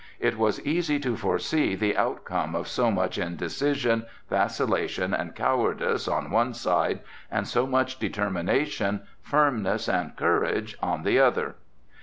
[0.19, 6.31] It was easy to foresee the outcome of so much indecision, vacillation and cowardice on
[6.31, 11.53] one side, and of so much determination, firmness and courage on the other.